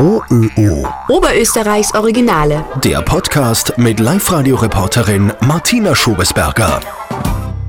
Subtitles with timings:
[0.00, 0.86] OÖO.
[1.08, 2.64] Oberösterreichs Originale.
[2.84, 6.80] Der Podcast mit Live-Radio-Reporterin Martina Schobesberger.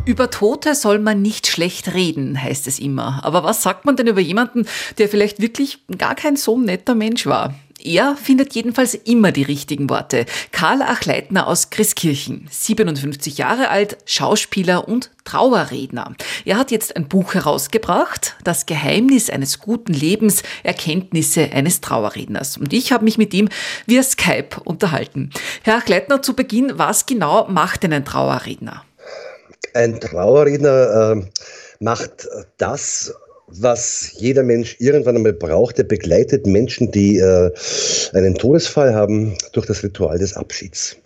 [0.05, 3.21] Über Tote soll man nicht schlecht reden, heißt es immer.
[3.23, 4.67] Aber was sagt man denn über jemanden,
[4.99, 7.55] der vielleicht wirklich gar kein so netter Mensch war?
[7.81, 10.25] Er findet jedenfalls immer die richtigen Worte.
[10.51, 16.15] Karl Achleitner aus Christkirchen, 57 Jahre alt, Schauspieler und Trauerredner.
[16.43, 22.57] Er hat jetzt ein Buch herausgebracht, Das Geheimnis eines guten Lebens, Erkenntnisse eines Trauerredners.
[22.57, 23.47] Und ich habe mich mit ihm
[23.85, 25.29] via Skype unterhalten.
[25.63, 28.83] Herr Achleitner, zu Beginn, was genau macht denn ein Trauerredner?
[29.73, 31.29] Ein Trauerredner äh,
[31.79, 33.13] macht das,
[33.51, 35.77] was jeder Mensch irgendwann einmal braucht.
[35.77, 37.51] Er begleitet Menschen, die äh,
[38.13, 40.97] einen Todesfall haben, durch das Ritual des Abschieds.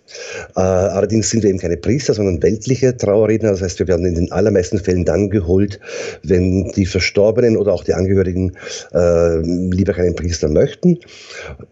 [0.56, 3.50] Äh, allerdings sind wir eben keine Priester, sondern weltliche Trauerredner.
[3.50, 5.80] Das heißt, wir werden in den allermeisten Fällen dann geholt,
[6.22, 8.52] wenn die Verstorbenen oder auch die Angehörigen
[8.92, 10.98] äh, lieber keinen Priester möchten.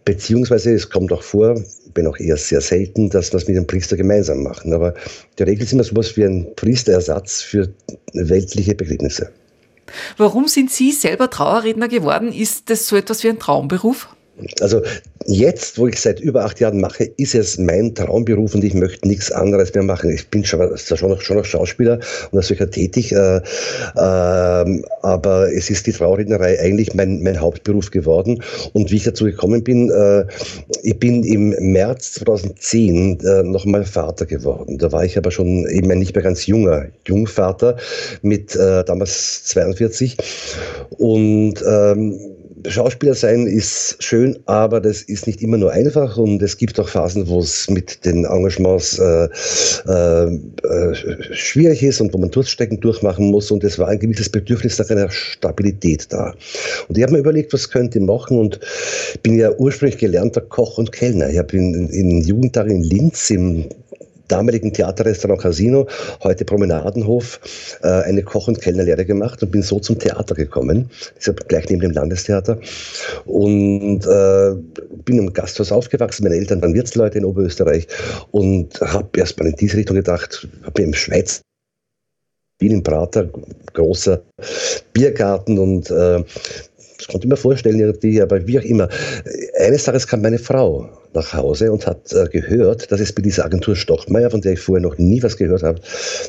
[0.04, 1.60] Beziehungsweise es kommt auch vor,
[1.94, 4.72] bin auch eher sehr selten, dass wir es mit dem Priester gemeinsam machen.
[4.72, 4.94] Aber
[5.38, 7.68] die Regel ist immer sowas wie ein Priesterersatz für
[8.14, 9.28] weltliche Beglücknisse.
[10.16, 12.32] Warum sind Sie selber Trauerredner geworden?
[12.32, 14.08] Ist das so etwas wie ein Traumberuf?
[14.60, 14.82] Also
[15.26, 19.06] jetzt, wo ich seit über acht Jahren mache, ist es mein Traumberuf und ich möchte
[19.06, 20.10] nichts anderes mehr machen.
[20.10, 23.42] Ich bin schon, schon, noch, schon noch Schauspieler und als solcher tätig, äh, äh,
[23.94, 28.42] aber es ist die Traurednerei eigentlich mein, mein Hauptberuf geworden.
[28.72, 30.24] Und wie ich dazu gekommen bin, äh,
[30.82, 34.78] ich bin im März 2010 äh, nochmal Vater geworden.
[34.78, 37.76] Da war ich aber schon eben nicht mehr ganz junger Jungvater
[38.22, 40.16] mit äh, damals 42
[40.98, 42.18] und ähm,
[42.66, 46.88] Schauspieler sein ist schön, aber das ist nicht immer nur einfach und es gibt auch
[46.88, 49.28] Phasen, wo es mit den Engagements äh,
[49.86, 50.94] äh,
[51.32, 54.90] schwierig ist und wo man Durststrecken durchmachen muss und es war ein gewisses Bedürfnis nach
[54.90, 56.34] einer Stabilität da.
[56.88, 58.60] Und ich habe mir überlegt, was könnte ich machen und
[59.22, 61.28] bin ja ursprünglich gelernter Koch und Kellner.
[61.30, 63.68] Ich habe in, in Jugendtagen in Linz im
[64.32, 65.86] damaligen Theaterrestaurant Casino,
[66.22, 67.38] heute Promenadenhof,
[67.82, 70.90] äh, eine Koch- und Kellnerlehre gemacht und bin so zum Theater gekommen.
[71.20, 72.58] Ich habe gleich neben dem Landestheater
[73.26, 74.54] und äh,
[75.04, 76.24] bin im Gasthaus aufgewachsen.
[76.24, 77.86] Meine Eltern waren Wirtsleute in Oberösterreich
[78.30, 81.42] und habe erstmal in diese Richtung gedacht, habe im Schweiz
[82.58, 83.28] Wien im Prater,
[83.74, 84.22] großer
[84.92, 86.22] Biergarten und äh,
[87.02, 88.88] das konnte ich mir vorstellen irgendwie, aber wie auch immer.
[89.58, 93.44] Eines Tages kam meine Frau nach Hause und hat äh, gehört, dass es bei dieser
[93.44, 95.78] Agentur Stockmeier, von der ich vorher noch nie was gehört habe,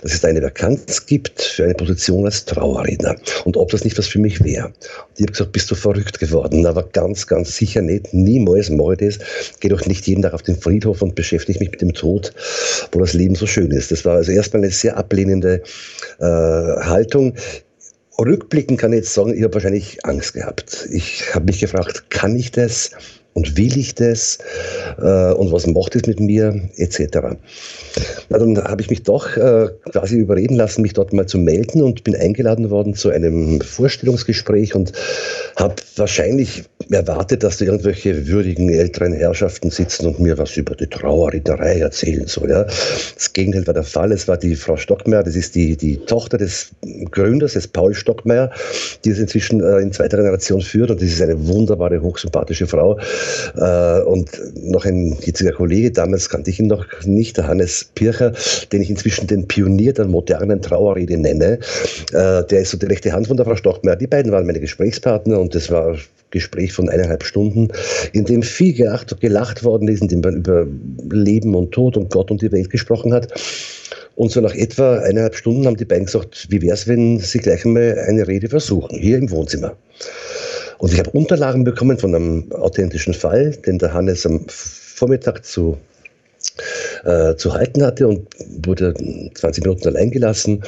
[0.02, 3.98] dass es da eine Vakanz gibt für eine Position als Trauerredner und ob das nicht
[3.98, 4.66] was für mich wäre.
[4.66, 4.74] Und
[5.16, 6.66] ich habe gesagt, bist du verrückt geworden?
[6.66, 8.14] Aber ganz, ganz sicher nicht.
[8.14, 9.20] Niemals mache ich das.
[9.62, 12.34] Gehe doch nicht jeden Tag auf den Friedhof und beschäftige mich mit dem Tod,
[12.92, 13.92] wo das Leben so schön ist.
[13.92, 15.64] Das war also erstmal eine sehr ablehnende
[16.20, 17.36] äh, Haltung.
[18.20, 20.88] Rückblickend kann ich jetzt sagen, ich habe wahrscheinlich Angst gehabt.
[20.92, 22.92] Ich habe mich gefragt, kann ich das?
[23.34, 24.38] und will ich das
[24.98, 27.18] äh, und was macht es mit mir etc.
[28.30, 31.82] Na, dann habe ich mich doch äh, quasi überreden lassen, mich dort mal zu melden
[31.82, 34.94] und bin eingeladen worden zu einem Vorstellungsgespräch und
[35.56, 40.88] habe wahrscheinlich erwartet, dass da irgendwelche würdigen älteren Herrschaften sitzen und mir was über die
[40.88, 42.50] Trauerrednerei erzählen soll.
[42.50, 42.64] Ja.
[42.64, 44.12] Das Gegenteil war der Fall.
[44.12, 46.72] Es war die Frau Stockmeier, das ist die, die Tochter des
[47.12, 48.52] Gründers, des Paul Stockmeier,
[49.04, 52.98] die es inzwischen äh, in zweiter Generation führt und das ist eine wunderbare, hochsympathische Frau.
[53.56, 58.34] Äh, und noch ein jetziger Kollege, damals kannte ich ihn noch nicht, der Hannes Pircher,
[58.72, 61.60] den ich inzwischen den Pionier der modernen Trauerrede nenne.
[62.12, 63.96] Äh, der ist so die rechte Hand von der Frau Stockmeier.
[63.96, 65.98] Die beiden waren meine Gesprächspartner und das war
[66.34, 67.70] Gespräch von eineinhalb Stunden,
[68.12, 70.68] in dem viel gelacht, gelacht worden ist, in dem man über
[71.10, 73.32] Leben und Tod und Gott und die Welt gesprochen hat.
[74.16, 77.40] Und so nach etwa eineinhalb Stunden haben die beiden gesagt, wie wäre es, wenn sie
[77.40, 79.76] gleich einmal eine Rede versuchen, hier im Wohnzimmer.
[80.78, 85.78] Und ich habe Unterlagen bekommen von einem authentischen Fall, den der Hannes am Vormittag zu
[87.04, 88.28] äh, zu halten hatte und
[88.66, 88.94] wurde
[89.34, 90.64] 20 Minuten allein gelassen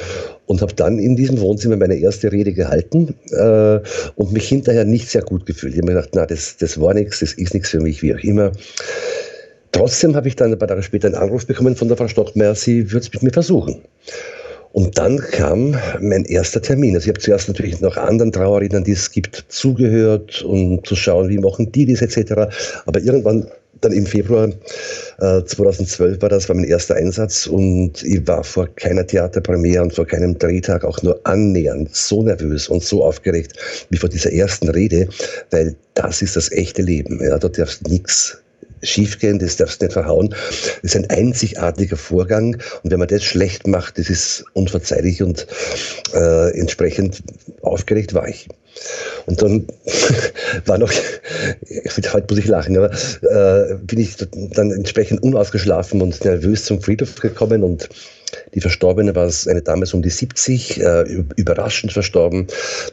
[0.46, 3.80] und habe dann in diesem Wohnzimmer meine erste Rede gehalten äh,
[4.16, 5.74] und mich hinterher nicht sehr gut gefühlt.
[5.74, 8.14] Ich habe mir gedacht, na, das, das war nichts, das ist nichts für mich, wie
[8.14, 8.52] auch immer.
[9.72, 12.54] Trotzdem habe ich dann ein paar Tage später einen Anruf bekommen von der Frau Stockmeier,
[12.54, 13.82] sie würde es mit mir versuchen.
[14.72, 16.94] Und dann kam mein erster Termin.
[16.94, 21.30] Also ich habe zuerst natürlich noch anderen Trauerrednern, die es gibt, zugehört, um zu schauen,
[21.30, 22.52] wie machen die das etc.
[22.84, 23.48] Aber irgendwann
[23.80, 24.48] dann im Februar
[25.18, 29.94] äh, 2012 war das, war mein erster Einsatz und ich war vor keiner Theaterpremiere und
[29.94, 33.52] vor keinem Drehtag auch nur annähernd so nervös und so aufgeregt
[33.90, 35.08] wie vor dieser ersten Rede,
[35.50, 37.20] weil das ist das echte Leben.
[37.22, 38.38] Ja, da darfst nichts
[38.82, 40.30] schiefgehen, das darfst du nicht verhauen.
[40.82, 45.46] Das ist ein einzigartiger Vorgang und wenn man das schlecht macht, das ist unverzeihlich und
[46.14, 47.22] äh, entsprechend
[47.62, 48.48] aufgeregt war ich.
[49.26, 49.66] Und dann
[50.66, 50.92] war noch,
[52.12, 52.90] heute muss ich lachen, aber
[53.22, 57.88] äh, bin ich dann entsprechend unausgeschlafen und nervös zum Friedhof gekommen und
[58.54, 61.02] die Verstorbene war eine Dame so um die 70, äh,
[61.36, 62.46] überraschend verstorben.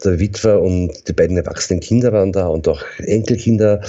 [0.03, 3.81] Der Witwer und die beiden erwachsenen Kinder waren da und auch Enkelkinder,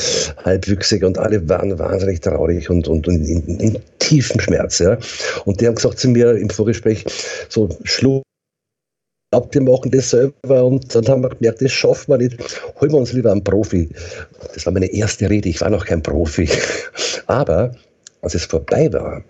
[0.45, 4.79] halbwüchsig und alle waren wahnsinnig traurig und, und, und in, in, tiefem Schmerz.
[4.79, 4.99] Ja.
[5.45, 7.05] Und die haben gesagt zu mir im Vorgespräch,
[7.49, 8.23] so Schluss
[9.31, 12.37] glaubt, wir machen das selber und dann haben wir gemerkt, das schaffen wir nicht.
[12.81, 13.89] Holen wir uns lieber einen Profi.
[14.55, 16.49] Das war meine erste Rede, ich war noch kein Profi.
[17.27, 17.75] Aber
[18.23, 19.25] als es vorbei war,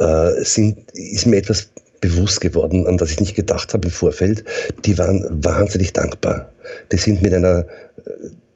[0.00, 4.44] äh, sind, ist mir etwas bewusst geworden, an das ich nicht gedacht habe im Vorfeld.
[4.84, 6.50] Die waren wahnsinnig dankbar.
[6.92, 7.66] Die sind mit einer
[8.04, 8.10] äh,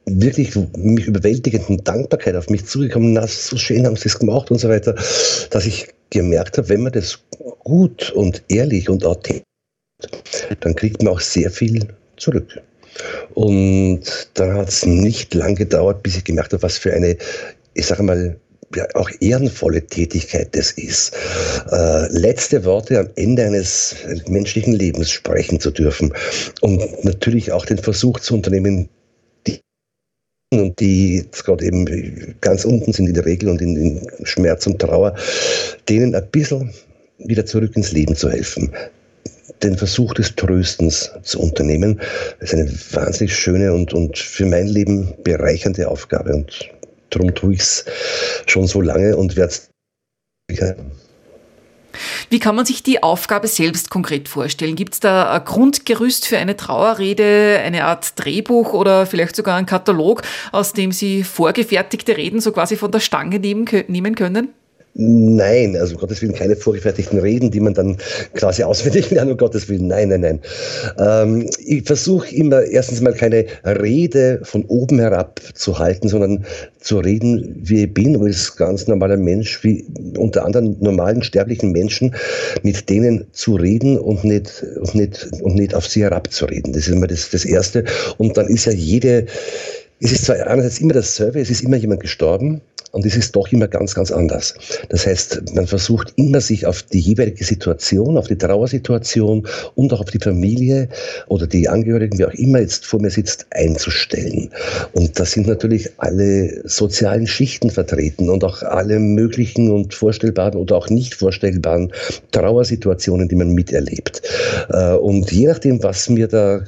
[0.05, 4.59] wirklich mich überwältigenden Dankbarkeit auf mich zugekommen, na, so schön haben sie es gemacht und
[4.59, 4.95] so weiter,
[5.49, 7.19] dass ich gemerkt habe, wenn man das
[7.59, 9.43] gut und ehrlich und authentisch,
[10.59, 12.61] dann kriegt man auch sehr viel zurück.
[13.33, 14.01] Und
[14.35, 17.17] dann hat es nicht lang gedauert, bis ich gemerkt habe, was für eine,
[17.73, 18.39] ich sage mal,
[18.75, 21.15] ja, auch ehrenvolle Tätigkeit das ist,
[21.71, 23.95] äh, letzte Worte am Ende eines
[24.27, 26.13] menschlichen Lebens sprechen zu dürfen
[26.61, 28.89] und natürlich auch den Versuch zu unternehmen,
[29.45, 29.59] die
[30.51, 34.65] und die jetzt gerade eben ganz unten sind in der Regel und in, in Schmerz
[34.65, 35.15] und Trauer,
[35.87, 36.73] denen ein bisschen
[37.19, 38.73] wieder zurück ins Leben zu helfen
[39.63, 42.01] den Versuch des Tröstens zu unternehmen.
[42.39, 46.33] Das ist eine wahnsinnig schöne und, und für mein Leben bereichernde Aufgabe.
[46.33, 46.69] Und
[47.13, 47.85] Darum tue ich es
[48.47, 49.69] schon so lange und werde es.
[52.29, 54.75] Wie kann man sich die Aufgabe selbst konkret vorstellen?
[54.75, 59.67] Gibt es da ein Grundgerüst für eine Trauerrede, eine Art Drehbuch oder vielleicht sogar einen
[59.67, 64.53] Katalog, aus dem Sie vorgefertigte Reden so quasi von der Stange nehmen, nehmen können?
[64.95, 67.97] Nein, also um Gottes Willen keine vorgefertigten Reden, die man dann
[68.35, 69.87] quasi auswendig lernt, um Gottes Willen.
[69.87, 70.39] Nein, nein, nein.
[70.99, 76.45] Ähm, ich versuche immer erstens mal keine Rede von oben herab zu halten, sondern
[76.79, 79.83] zu reden, wie ich bin, als ganz normaler Mensch, wie
[80.15, 82.13] unter anderem normalen sterblichen Menschen,
[82.61, 86.71] mit denen zu reden und nicht, und nicht, und nicht auf sie herabzureden.
[86.71, 87.83] Das ist immer das, das Erste.
[88.19, 89.25] Und dann ist ja jede,
[89.99, 92.61] es ist zwar einerseits immer dasselbe, es ist immer jemand gestorben,
[92.93, 94.53] und es ist doch immer ganz, ganz anders.
[94.89, 100.01] Das heißt, man versucht immer, sich auf die jeweilige Situation, auf die Trauersituation und auch
[100.01, 100.89] auf die Familie
[101.27, 104.51] oder die Angehörigen, wie auch immer jetzt vor mir sitzt, einzustellen.
[104.91, 110.75] Und da sind natürlich alle sozialen Schichten vertreten und auch alle möglichen und vorstellbaren oder
[110.75, 111.91] auch nicht vorstellbaren
[112.31, 114.21] Trauersituationen, die man miterlebt.
[114.69, 116.63] Äh, und je nachdem, was mir da,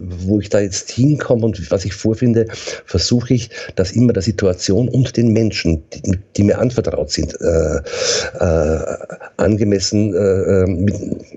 [0.00, 2.46] wo ich da jetzt hinkomme und was ich vorfinde,
[2.86, 7.80] versuche ich, dass immer der Situation und den Menschen, die, die mir anvertraut sind, äh,
[8.38, 8.96] äh,
[9.36, 10.94] angemessen äh, mit,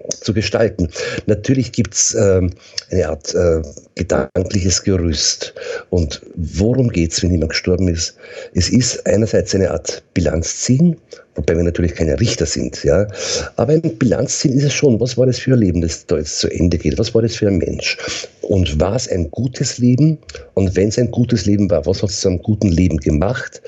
[0.09, 0.89] zu gestalten.
[1.25, 2.51] Natürlich gibt es ähm,
[2.91, 3.61] eine Art äh,
[3.95, 5.53] gedankliches Gerüst.
[5.89, 8.15] Und worum geht es, wenn jemand gestorben ist?
[8.53, 10.97] Es ist einerseits eine Art Bilanz ziehen
[11.35, 13.07] wobei wir natürlich keine Richter sind, ja.
[13.55, 14.99] Aber ein Bilanzziel ist es schon.
[14.99, 16.97] Was war das für ein Leben, das da jetzt zu Ende geht?
[16.97, 17.97] Was war das für ein Mensch?
[18.41, 20.17] Und war es ein gutes Leben?
[20.53, 23.61] Und wenn es ein gutes Leben war, was hat es zu einem guten Leben gemacht?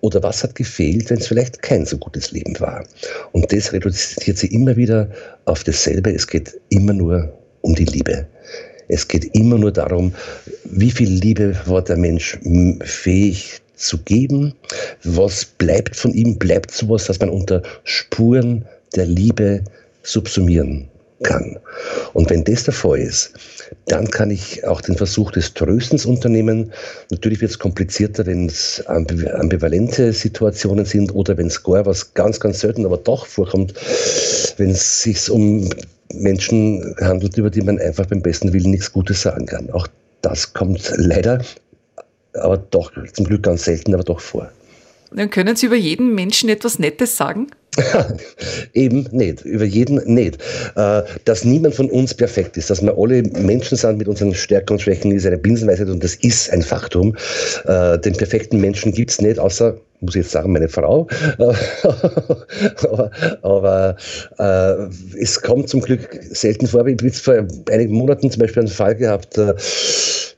[0.00, 2.84] Oder was hat gefehlt, wenn es vielleicht kein so gutes Leben war?
[3.32, 5.10] Und das reduziert sich immer wieder
[5.44, 6.12] auf dasselbe.
[6.12, 7.32] Es geht immer nur
[7.62, 8.26] um die Liebe.
[8.88, 10.12] Es geht immer nur darum,
[10.64, 12.38] wie viel Liebe war der Mensch
[12.82, 14.54] fähig zu geben.
[15.04, 16.38] Was bleibt von ihm?
[16.38, 19.62] Bleibt sowas, dass man unter Spuren der Liebe
[20.02, 20.88] subsumieren
[21.22, 21.58] kann.
[22.14, 23.32] Und wenn das der Fall ist,
[23.86, 26.72] dann kann ich auch den Versuch des Tröstens unternehmen.
[27.10, 32.40] Natürlich wird es komplizierter, wenn es ambivalente Situationen sind oder wenn es gar was ganz,
[32.40, 33.74] ganz selten, aber doch vorkommt,
[34.56, 35.68] wenn es sich um
[36.14, 39.70] Menschen handelt, über die man einfach beim besten Willen nichts Gutes sagen kann.
[39.70, 39.86] Auch
[40.22, 41.40] das kommt leider
[42.34, 44.50] aber doch zum Glück ganz selten, aber doch vor.
[45.12, 47.48] Dann können Sie über jeden Menschen etwas Nettes sagen?
[48.74, 50.38] Eben nicht, über jeden nicht.
[50.76, 54.74] Äh, dass niemand von uns perfekt ist, dass wir alle Menschen sind mit unseren Stärken
[54.74, 57.16] und Schwächen, ist eine Binsenweisheit und das ist ein Faktum.
[57.64, 61.06] Äh, den perfekten Menschen gibt es nicht, außer muss ich jetzt sagen, meine Frau.
[62.82, 63.10] aber,
[63.42, 63.96] aber
[64.38, 66.86] äh, es kommt zum Glück selten vor.
[66.86, 69.54] Ich habe vor einigen Monaten zum Beispiel einen Fall gehabt, äh,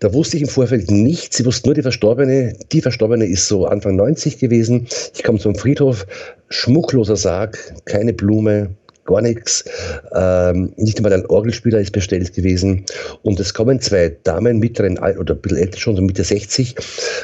[0.02, 1.36] da wusste ich im Vorfeld nichts.
[1.36, 2.54] Sie wusste nur die Verstorbene.
[2.72, 4.88] Die Verstorbene ist so Anfang 90 gewesen.
[5.14, 6.08] Ich komme zum Friedhof,
[6.48, 8.70] schmuckloser Sarg, keine Blume,
[9.04, 9.64] gar nichts.
[10.12, 12.84] Ähm, nicht einmal ein Orgelspieler ist bestellt gewesen.
[13.22, 16.74] Und es kommen zwei Damen, mittleren oder ein bisschen älter schon, so Mitte 60,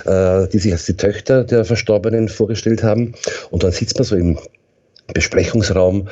[0.04, 3.14] äh, die sich als die Töchter der Verstorbenen vorgestellt haben.
[3.50, 4.38] Und dann sitzt man so im
[5.12, 6.06] Besprechungsraum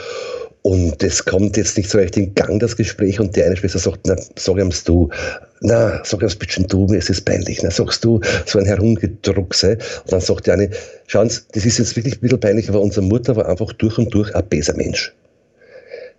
[0.66, 3.78] Und es kommt jetzt nicht so recht in Gang, das Gespräch, und die eine Schwester
[3.78, 5.08] sagt, na, sag ihm du,
[5.60, 9.78] na, sag ihm bitte du, mir ist es peinlich, na, sagst du, so ein Herumgedruckse.
[10.02, 10.68] Und dann sagt die eine,
[11.06, 13.96] schauen Sie, das ist jetzt wirklich ein bisschen peinlich, aber unsere Mutter war einfach durch
[13.96, 15.14] und durch ein besser Mensch.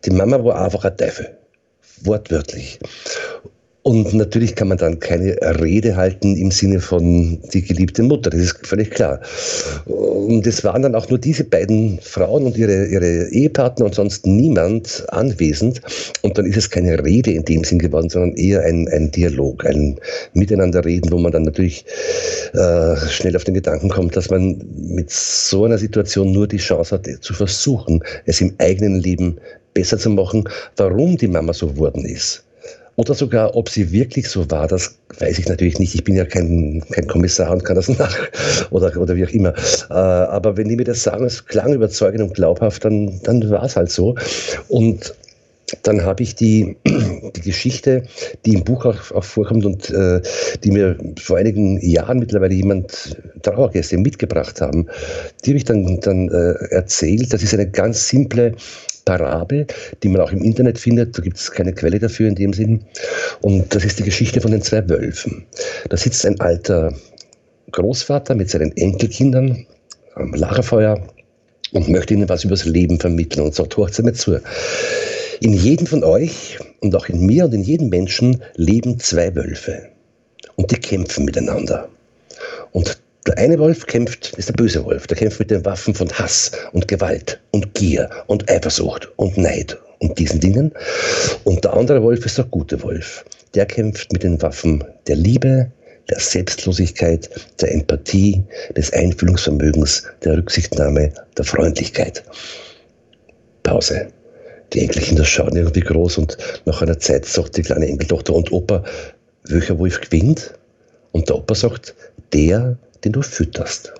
[0.05, 1.27] Die Mama war einfach ein Teufel.
[2.03, 2.79] Wortwörtlich.
[3.87, 8.41] Und natürlich kann man dann keine Rede halten im Sinne von die geliebte Mutter, das
[8.41, 9.21] ist völlig klar.
[9.85, 14.27] Und es waren dann auch nur diese beiden Frauen und ihre, ihre Ehepartner und sonst
[14.27, 15.81] niemand anwesend.
[16.21, 19.65] Und dann ist es keine Rede in dem Sinn geworden, sondern eher ein, ein Dialog,
[19.65, 19.97] ein
[20.33, 21.85] Miteinanderreden, wo man dann natürlich
[22.55, 26.93] äh, schnell auf den Gedanken kommt, dass man mit so einer Situation nur die Chance
[26.93, 29.37] hat, zu versuchen, es im eigenen Leben
[29.73, 30.43] besser zu machen,
[30.75, 32.43] warum die Mama so geworden ist.
[32.97, 35.93] Oder sogar, ob sie wirklich so war, das weiß ich natürlich nicht.
[35.93, 38.17] Ich bin ja kein, kein Kommissar und kann das nach
[38.71, 39.53] oder, oder wie auch immer.
[39.91, 43.63] Äh, aber wenn die mir das sagen, es klang überzeugend und glaubhaft, dann, dann war
[43.63, 44.15] es halt so.
[44.67, 45.13] Und
[45.83, 48.03] dann habe ich die, die Geschichte,
[48.45, 50.19] die im Buch auch, auch vorkommt und äh,
[50.63, 54.87] die mir vor einigen Jahren mittlerweile jemand Trauergäste mitgebracht haben,
[55.45, 57.31] die habe ich dann, dann äh, erzählt.
[57.31, 58.55] Das ist eine ganz simple
[59.07, 59.65] Parabel,
[60.03, 61.17] die man auch im Internet findet.
[61.17, 62.83] Da gibt es keine Quelle dafür in dem Sinn.
[63.41, 65.45] Und das ist die Geschichte von den zwei Wölfen.
[65.89, 66.93] Da sitzt ein alter
[67.71, 69.65] Großvater mit seinen Enkelkindern
[70.15, 71.01] am Lagerfeuer
[71.71, 74.39] und möchte ihnen was über das Leben vermitteln und sagt, hört mir zu.
[75.39, 79.89] In jedem von euch und auch in mir und in jedem Menschen leben zwei Wölfe.
[80.55, 81.87] Und die kämpfen miteinander.
[82.71, 86.09] Und der eine Wolf kämpft, ist der böse Wolf, der kämpft mit den Waffen von
[86.11, 90.71] Hass und Gewalt und Gier und Eifersucht und Neid und diesen Dingen.
[91.43, 93.25] Und der andere Wolf ist der gute Wolf.
[93.53, 95.71] Der kämpft mit den Waffen der Liebe,
[96.09, 97.29] der Selbstlosigkeit,
[97.59, 98.43] der Empathie,
[98.75, 102.23] des Einfühlungsvermögens, der Rücksichtnahme, der Freundlichkeit.
[103.63, 104.07] Pause.
[104.73, 108.83] Die Enkelkinder schauen irgendwie groß und nach einer Zeit sagt die kleine Enkeltochter und Opa,
[109.47, 110.53] welcher Wolf gewinnt?
[111.13, 111.95] Und der Opa sagt,
[112.33, 113.93] der, den du fütterst.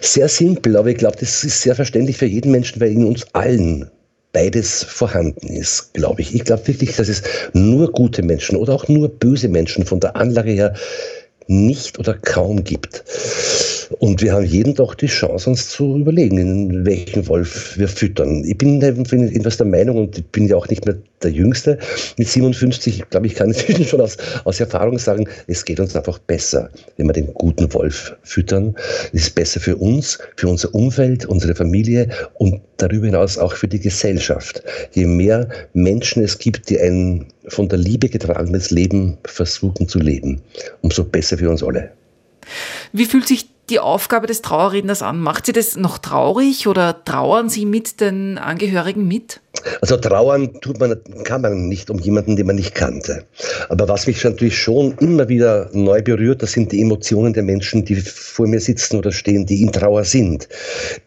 [0.00, 3.26] Sehr simpel, aber ich glaube, das ist sehr verständlich für jeden Menschen, weil in uns
[3.32, 3.90] allen
[4.32, 6.34] beides vorhanden ist, glaube ich.
[6.34, 7.22] Ich glaube wirklich, dass es
[7.54, 10.74] nur gute Menschen oder auch nur böse Menschen von der Anlage her
[11.46, 13.04] nicht oder kaum gibt.
[13.98, 18.44] Und wir haben jeden doch die Chance, uns zu überlegen, in welchen Wolf wir füttern.
[18.44, 21.78] Ich bin etwas der Meinung, und ich bin ja auch nicht mehr der Jüngste
[22.16, 25.96] mit 57, ich glaube, ich kann inzwischen schon aus, aus Erfahrung sagen, es geht uns
[25.96, 28.76] einfach besser, wenn wir den guten Wolf füttern.
[29.12, 33.68] Es ist besser für uns, für unser Umfeld, unsere Familie und darüber hinaus auch für
[33.68, 34.62] die Gesellschaft.
[34.92, 40.40] Je mehr Menschen es gibt, die ein von der Liebe getragenes Leben versuchen zu leben,
[40.82, 41.90] umso besser für uns alle.
[42.92, 45.20] Wie fühlt sich die Aufgabe des Trauerredners an?
[45.20, 49.40] Macht Sie das noch traurig oder trauern Sie mit den Angehörigen mit?
[49.80, 53.24] Also trauern tut man, kann man nicht um jemanden, den man nicht kannte.
[53.68, 57.84] Aber was mich natürlich schon immer wieder neu berührt, das sind die Emotionen der Menschen,
[57.84, 60.48] die vor mir sitzen oder stehen, die in Trauer sind.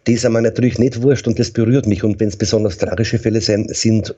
[0.07, 2.03] Die ist mir natürlich nicht wurscht und das berührt mich.
[2.03, 4.15] Und wenn es besonders tragische Fälle sind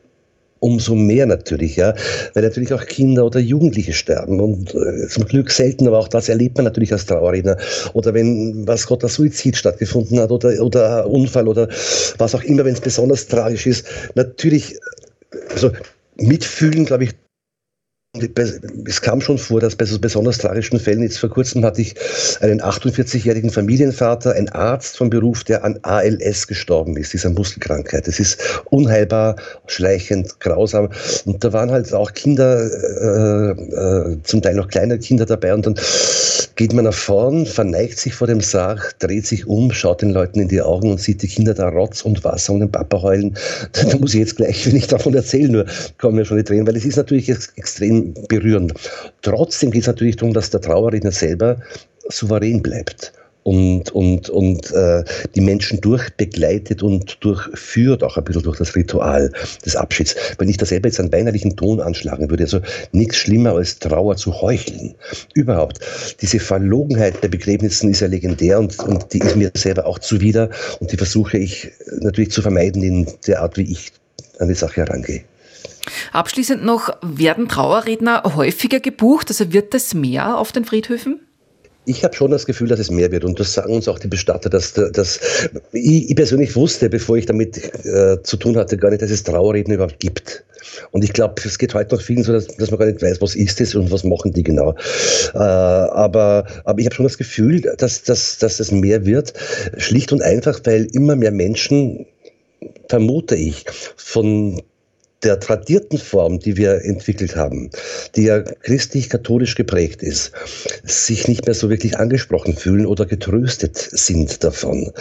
[0.63, 1.93] umso mehr natürlich, ja,
[2.33, 6.29] weil natürlich auch Kinder oder Jugendliche sterben und äh, zum Glück selten, aber auch das
[6.29, 7.57] erlebt man natürlich als Trauerredner.
[7.93, 11.67] Oder wenn, was Gott, der Suizid stattgefunden hat oder, oder Unfall oder
[12.17, 14.79] was auch immer, wenn es besonders tragisch ist, natürlich,
[15.51, 15.71] also
[16.15, 17.11] mitfühlen, glaube ich,
[18.15, 21.95] es kam schon vor, dass bei so besonders tragischen Fällen, jetzt vor kurzem hatte ich
[22.41, 28.07] einen 48-jährigen Familienvater, ein Arzt vom Beruf, der an ALS gestorben ist, dieser Muskelkrankheit.
[28.07, 30.89] Das ist unheilbar, schleichend, grausam.
[31.25, 35.51] Und da waren halt auch Kinder, äh, äh, zum Teil noch kleine Kinder dabei.
[35.55, 35.75] Und dann
[36.55, 40.39] geht man nach vorn, verneigt sich vor dem Sarg, dreht sich um, schaut den Leuten
[40.39, 43.35] in die Augen und sieht die Kinder da Rotz und Wasser und den Papa heulen.
[43.73, 45.65] Da muss ich jetzt gleich, wenn ich davon erzähle, nur
[45.97, 48.73] kommen mir schon die Tränen, weil es ist natürlich extrem berührend.
[49.21, 51.57] Trotzdem geht es natürlich darum, dass der Trauerredner selber
[52.09, 53.13] souverän bleibt
[53.43, 55.03] und, und, und äh,
[55.35, 59.31] die Menschen durchbegleitet und durchführt, auch ein bisschen durch das Ritual
[59.65, 60.15] des Abschieds.
[60.37, 62.59] Wenn ich da selber jetzt einen weinerlichen Ton anschlagen würde, also
[62.91, 64.95] nichts schlimmer als Trauer zu heucheln.
[65.33, 65.79] Überhaupt.
[66.21, 70.49] Diese Verlogenheit der Begräbnissen ist ja legendär und, und die ist mir selber auch zuwider
[70.79, 73.91] und die versuche ich natürlich zu vermeiden in der Art, wie ich
[74.39, 75.23] an die Sache herangehe.
[76.11, 79.29] Abschließend noch, werden Trauerredner häufiger gebucht?
[79.29, 81.19] Also wird das mehr auf den Friedhöfen?
[81.85, 84.07] Ich habe schon das Gefühl, dass es mehr wird und das sagen uns auch die
[84.07, 85.19] Bestatter, dass, dass
[85.71, 89.23] ich, ich persönlich wusste, bevor ich damit äh, zu tun hatte, gar nicht, dass es
[89.23, 90.45] Trauerredner überhaupt gibt.
[90.91, 93.21] Und ich glaube, es geht heute noch vielen so, dass, dass, man gar nicht weiß,
[93.21, 94.75] was ist es und was machen die genau.
[95.33, 99.33] Äh, aber, aber ich habe schon das Gefühl, dass, dass, dass es mehr wird,
[99.77, 102.05] schlicht und einfach, weil immer mehr Menschen
[102.87, 103.65] vermute ich,
[103.97, 104.61] von
[105.23, 107.69] der tradierten Form, die wir entwickelt haben,
[108.15, 110.31] die ja christlich-katholisch geprägt ist,
[110.83, 114.91] sich nicht mehr so wirklich angesprochen fühlen oder getröstet sind davon.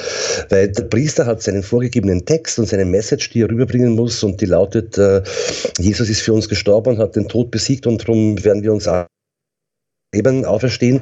[0.48, 4.40] Weil der Priester hat seinen vorgegebenen Text und seine Message, die er rüberbringen muss, und
[4.40, 5.22] die lautet, äh,
[5.78, 8.88] Jesus ist für uns gestorben, hat den Tod besiegt und darum werden wir uns
[10.12, 11.00] eben auferstehen.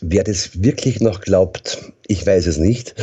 [0.00, 2.94] Wer das wirklich noch glaubt, ich weiß es nicht.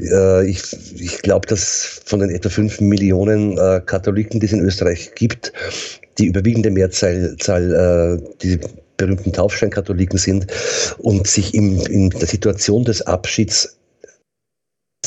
[0.00, 0.62] Äh, ich,
[1.00, 5.52] ich glaube, dass von den etwa fünf Millionen äh, Katholiken, die es in Österreich gibt,
[6.18, 8.60] die überwiegende Mehrzahl Zahl, äh, die
[8.96, 10.46] berühmten Taufsteinkatholiken sind
[10.98, 13.76] und sich in, in der Situation des Abschieds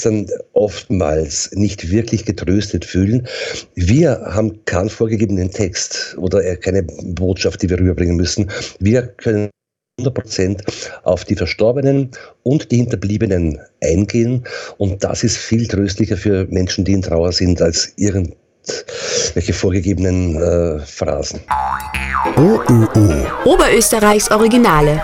[0.01, 3.27] dann oftmals nicht wirklich getröstet fühlen.
[3.75, 8.49] Wir haben keinen vorgegebenen Text oder keine Botschaft, die wir rüberbringen müssen.
[8.79, 9.49] Wir können
[9.99, 10.63] 100 Prozent
[11.03, 12.11] auf die Verstorbenen
[12.43, 14.43] und die Hinterbliebenen eingehen.
[14.77, 20.79] Und das ist viel tröstlicher für Menschen, die in Trauer sind, als irgendwelche vorgegebenen äh,
[20.79, 21.41] Phrasen.
[22.35, 23.25] OÖO.
[23.45, 25.01] Oberösterreichs Originale.